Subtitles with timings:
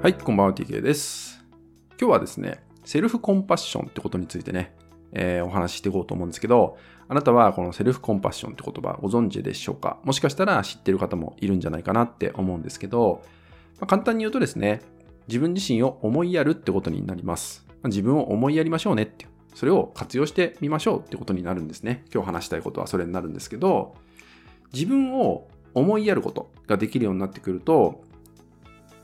[0.00, 1.44] はい、こんばんは、TK です。
[2.00, 4.72] 今日はですね、セルフコンパッションってことについてね、
[5.12, 6.78] えーお話ししていこうと思うんですけど、
[7.08, 9.98] あなたはこのセルフコンパッションって言葉ご存知でしょうか？
[10.04, 13.22] もしかしたら知ってる方もいるんじゃないかなって思うんですけど、
[13.80, 14.82] まあ簡単に言うとですね、
[15.26, 17.66] 自分自身を思いやるってことになります。
[17.68, 22.04] まあ自分を思いやりましょうねっていう、それを活用してみましょうってことになるんですね。
[22.14, 23.96] 今日話したいことはそれになるんですけど、
[24.72, 28.06] 自分を思いやることができるようになってくると、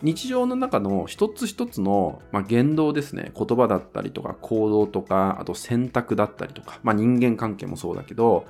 [0.04, 8.44] 日常の中の一つ一つの、まあ、言動ですね、言葉だったりとか行動とか、あと選択だったりとか、まあ、人間関係もそうだけど、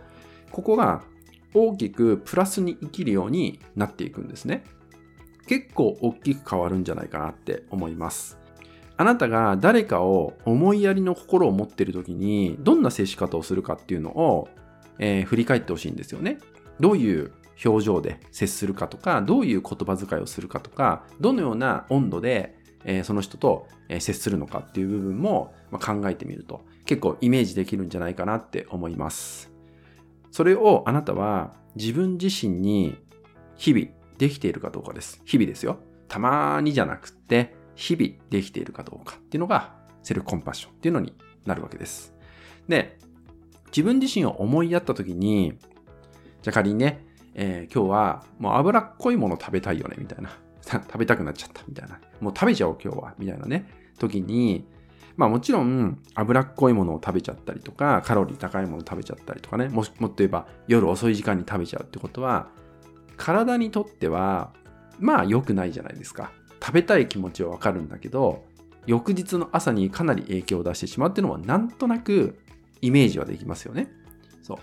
[0.51, 1.03] ここが
[1.55, 4.65] 大きくプラスに生きるようになっていくんですね。
[5.47, 8.37] 結構大きく変わるんじゃないかなって思います。
[8.97, 14.49] あなたが誰かを思いやりの心を持っている時に、どんな接し方をするかっていうのを、
[14.99, 16.39] えー振り返ってほしいんですよね。
[16.81, 17.31] どういう
[17.65, 29.51] 表情で接するかとか、どういう言葉遣いをするかとか、どのような温度で、えーその人とえー接するのかっていう部分も、まあ考えてみると結構イメージできるんじゃないかなって思います。
[30.31, 32.97] それをあなたは自分自身に
[33.57, 33.87] 日々
[34.19, 35.21] できているかどうかです。
[35.25, 35.79] 日々ですよ。
[36.09, 41.15] たまにじゃなくって日々できているかどうかっていうのがセルフコンパッションっていうのに
[41.47, 42.15] なるわけです。
[42.69, 42.99] で、
[43.67, 45.59] 自分自身を思いやった時に、
[46.43, 47.04] じゃあ仮にね、
[47.35, 50.31] えー今日はもう脂っこいもの食べたいよね、みたいな。
[50.63, 52.01] 食べたくなっちゃった、みたいな。
[52.21, 53.67] もう食べちゃおう、今日は、みたいなね、
[53.99, 54.67] 時に、
[55.17, 62.49] まあもちろん脂っこいものを食べちゃったりとか、カロリー高いものを食べちゃったりとかね、ももっと言えば夜遅い時間に食べちゃうってことは、
[63.17, 64.53] 体にとっては、
[64.99, 66.33] まあ良くないじゃないですか。
[66.61, 68.45] 食べたい気持ちはわかるんだけど、
[68.87, 72.39] 翌日の朝にかなり影響を出してしまうっていうのはなんとなく
[72.81, 73.89] イメージはできますよね。
[74.43, 74.57] そう。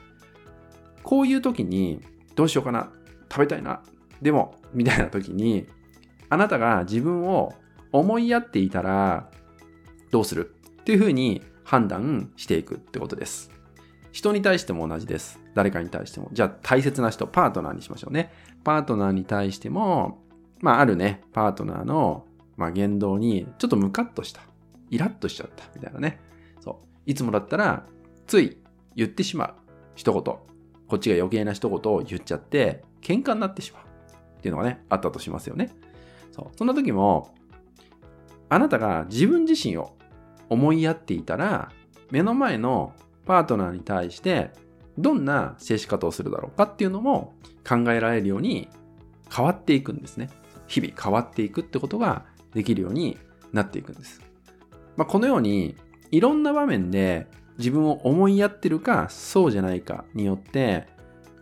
[1.03, 2.01] こういう時に、
[2.35, 2.91] どうしようかな、
[3.31, 3.81] 食べたいな、
[4.21, 5.67] でも、みたいな時に、
[6.29, 7.53] あなたが自分を
[7.91, 9.29] 思いやっていたら、
[10.11, 10.55] どうする？
[10.81, 13.51] っていうふうに判断していくってことです。
[14.11, 15.39] 人に対しても同じです。
[15.55, 16.29] 誰かに対しても。
[16.33, 18.31] じゃあ大切な人、パートナーにしましょうね。
[18.63, 20.23] パートナーに対しても、
[20.59, 22.25] まああるね、パートナーの、
[22.57, 24.41] まあ、言動にちょっとムカッとした。
[24.89, 25.63] イラッとしちゃった。
[25.73, 26.19] みたいなね。
[26.59, 26.75] そう。
[27.05, 27.85] いつもだったら、
[28.27, 28.57] つい
[28.95, 29.53] 言ってしまう。
[29.95, 30.35] 一言。
[30.91, 33.83] こっちが余計な一言を言っちゃって、喧嘩になってしまう。
[34.39, 35.69] っていうのがね、あったとしますよね。
[36.33, 36.57] そう。
[36.57, 37.33] そんな時も、
[38.49, 39.95] あなたが自分自身を
[40.49, 41.71] 思いやっていたら、
[42.09, 42.93] 目の前の
[43.25, 44.51] パートナーに対して、
[44.97, 47.35] どんな接し方をするだろうかっていうのも
[47.65, 48.67] 考えられるように
[49.33, 50.29] 変わっていくんですね。
[50.67, 53.17] 日々変わっていくってことができるように
[53.53, 54.19] なっていくんです。
[54.97, 55.77] まあ、このように、
[56.11, 57.27] いろんな場面で
[57.61, 60.87] 自分を思いやってるか、そうじゃないかによって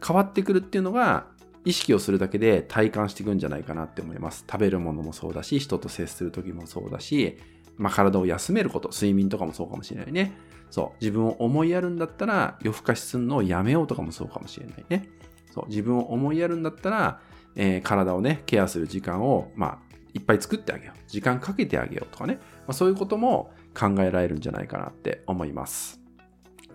[0.06, 1.28] 変わってくるっていうのが
[1.66, 4.46] 意識をするだけで体感していくんじゃないかなって思います。
[4.50, 7.38] 食べるものもそうだし、人と接する時もそうだし、
[7.78, 10.34] まあ、体を休めること、睡眠とかもそうかもしれないね。
[10.70, 10.98] そう。
[11.02, 15.10] 自分を思いやるんだったら夜更かしするのをやめようとかもそうかもしれないね。
[15.54, 15.68] そう。
[15.68, 17.22] 自分を思いやるんだったら、
[17.56, 21.00] えー体をね、ケアする時間を、まあ、いっぱい作ってあげよう。
[21.08, 22.36] 時間かけてあげようとかね。
[22.36, 25.99] まあ、そういうことも考えられるんじゃないかなって思います。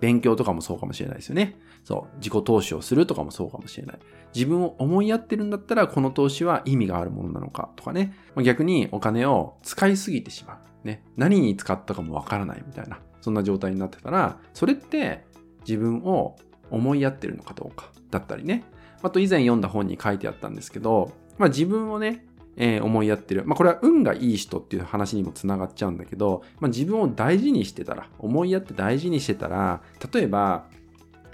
[0.04, 1.58] 勉強とかもそうかもしれないですよね。
[1.82, 2.16] そう。
[2.18, 3.98] 自己投資をするとかもそうかもしれない。
[4.34, 8.14] 自分を思いやってるんだったら、この投資は意味があるものなのかとかね。
[8.42, 10.86] 逆にお金を使いすぎてしまう。
[10.86, 11.02] ね。
[11.16, 12.98] 何に使ったかもわからないみたいな。
[13.22, 15.24] そんな状態になってたら、それって
[15.66, 16.36] 自分を
[16.70, 18.64] 思いやってるのかどうかだったりね。
[19.02, 22.26] あと以前読んだ本に書いてあったんですけど、まあ自分をね、
[22.56, 23.44] えー思いやってる。
[23.44, 29.82] まあこれは運がいい人っていう話にもつながっちゃうんだけど、まあ自分を大事にしてたら、思いやって大事にしてたら、
[30.12, 30.66] 例えば、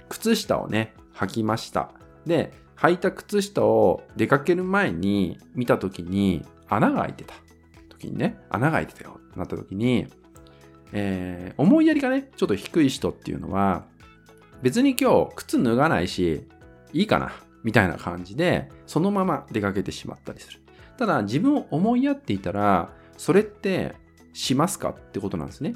[0.09, 1.91] 靴下をね、履きました。
[2.25, 7.35] で、履いた靴下を出かける前に見た時に穴が開いてた
[7.89, 10.07] 時にね、穴が開いてたよってなった時に、
[10.91, 13.85] えー思いやりがね、ちょっと低い人っていうのは、
[14.61, 16.47] 別に今日靴脱がないし、
[16.93, 17.31] いいかな、
[17.63, 20.61] みたいな感じで、そのまま出かけてしまったりする。
[20.97, 23.95] ただ、自分を思いやっていたら、それって
[24.33, 25.75] しますかってことなんですね。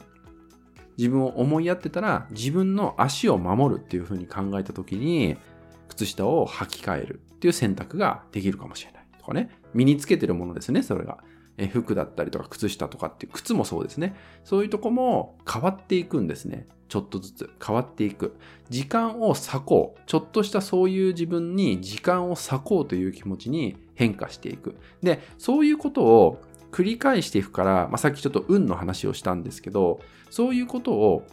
[0.98, 5.38] 自分を思いやってたら、自分の足を守るっていうふうに考えた時に、
[5.90, 9.06] 靴下を履き替えるっていう選択ができるかもしれない。
[9.20, 9.50] とかね。
[9.74, 11.20] 身につけてるものですね、それが。
[11.58, 14.16] え服だったりとか靴下とかっていう靴もそうですね。
[14.44, 16.68] そういうとこも変わっていくんですね。
[16.88, 18.36] ちょっとずつ変わっていく。
[18.70, 20.02] 時間を割こう。
[20.06, 24.76] ちょっとしたそういう自分に時間を割こうという気持ちに変化していく。
[25.02, 26.42] で、そういうことを
[26.72, 31.26] 繰り返していくから、まあ、さっきちょっと運の話をしたんですけど、そういうことを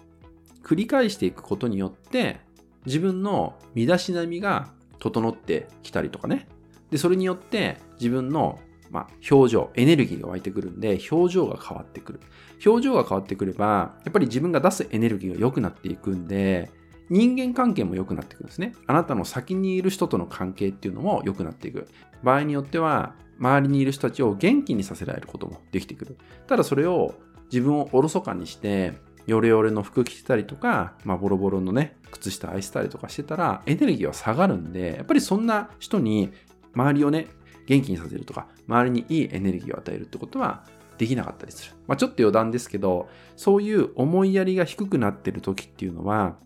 [0.63, 2.41] 繰り返していくことによって、
[2.87, 4.69] 自分の身だしなみが
[4.99, 6.49] 整ってきたりとかね。
[6.91, 8.59] で、それによって自分の
[8.93, 12.21] まあ、表情、エネルギーが湧いてくるんで、表情が変わってくる。
[12.65, 16.71] 表情が変わってくれば、やっぱり自分が出すエネルギーが良くなっていくんで、
[17.09, 18.75] 人間関係も良くなっていくんですね。
[18.87, 21.89] あなたの先にいる人との関係っていうのも良くなっていく。
[22.23, 26.19] 場合によっては、周りにいる人たちを元気にさせられることもできてくる。
[26.47, 27.15] ただそれを
[27.51, 28.93] 自分をおろそかにして、
[29.27, 36.31] ヨレヨレの服着てたりとか、まあ、ボロボロのね、靴下愛したりとかしてたら、エネルギーは下がるんで、やっぱりそんな人に
[36.75, 37.29] 周りをね、
[37.67, 40.65] 元気にさせるとか、周りにいいエネルギーを与えるってことは
[40.99, 41.73] できなかったりする。
[41.87, 46.37] まあ、ちょっと余談ですけど、そういう思いやりが低くなってる時っていうのは、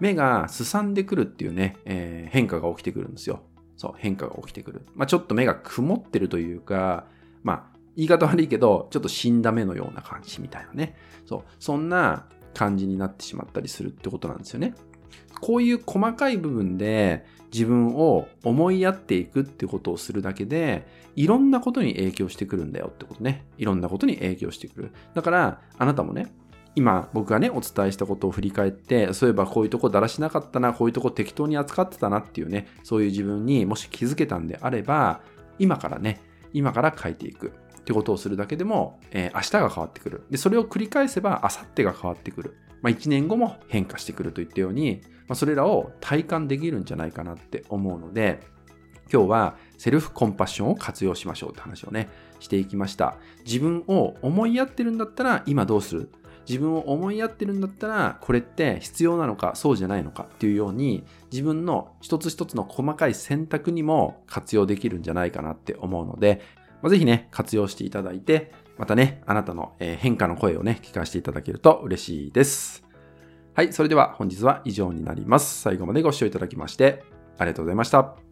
[0.00, 3.40] 目がすさんでくるっていうね、えー、変化が起きてくるんですよ。
[3.76, 4.86] そう、変化が起きてくる。
[4.94, 7.06] まあ、ちょっと目が曇ってるというか、
[7.42, 10.96] まあ、言い方悪いけど、ちょっと死んだ目のような感じみたいなね。
[11.26, 14.74] そう、そんな感じになってしまったりするってことなんですよね。
[15.40, 23.46] こういう細かい部分で自分を思いやっていくってことをするだけで、いろんなことに影響してくるんだよってことね。
[23.58, 24.90] いろんなことに影響してくる。
[25.14, 26.34] だから、あなたもね、
[26.74, 35.20] 今僕がね、お伝えしたことを振り返って、そういえばこういうとこだらしなかったな、こういうとこ適当に扱ってたなっていうね、そういう自分にもし気づけたんであれば、
[35.60, 36.20] 今からね、
[36.54, 37.52] 今から変えていく。
[37.80, 40.24] ってことをするだけでも、えー、明日が変わってくる。
[40.30, 42.56] で、それを繰り返せば、明後日が変わってくる。
[42.80, 48.40] まあ、1年後も変化してくるといったように、まあ、それらを体感できるんじゃないかなって思うので、
[49.12, 52.08] 今日はセルフコンパッションを活用しましょうって話をね、
[52.40, 53.18] していきました。
[53.44, 56.10] 自分を思いやってるんだったら今どうする？
[56.48, 66.40] 自分を思いやってるんだったらこれって必要なのかそうじゃないのかっていうように自分の一つ一つの細かい選択にも活用できるんじゃないかなって思うので、
[66.88, 72.84] ぜひね、活用していただいて、またね、あなたの変化の声をね、聞かせていただけると嬉しいです。
[73.54, 75.62] はい、それでは本日は以上になります。
[75.62, 77.04] 最後までご視聴いただきまして
[77.38, 78.23] ありがとうございました。